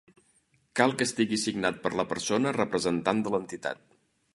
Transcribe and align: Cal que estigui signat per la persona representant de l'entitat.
Cal 0.79 0.95
que 1.01 1.05
estigui 1.09 1.39
signat 1.43 1.79
per 1.85 1.95
la 2.01 2.09
persona 2.15 2.57
representant 2.59 3.25
de 3.29 3.37
l'entitat. 3.39 3.89